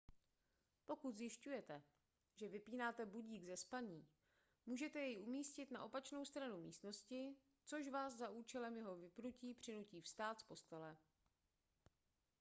[0.89, 1.77] pokud zjišťujete
[2.33, 4.07] že vypínáte budík ze spaní
[4.65, 7.35] můžete jej umístit na opačnou stranu místnosti
[7.65, 10.97] což vás za účelem jeho vypnutí přinutí vstát z postele